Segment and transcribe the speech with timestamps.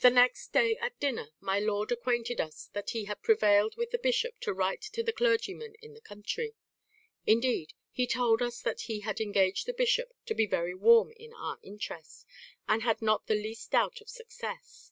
[0.00, 3.98] "The next day at dinner my lord acquainted us that he had prevailed with the
[4.00, 6.56] bishop to write to the clergyman in the country;
[7.24, 11.32] indeed, he told us that he had engaged the bishop to be very warm in
[11.32, 12.26] our interest,
[12.66, 14.90] and had not the least doubt of success.